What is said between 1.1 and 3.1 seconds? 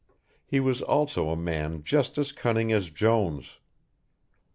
a man just as cunning as